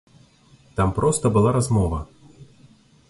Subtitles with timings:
[0.79, 1.99] Там проста была размова.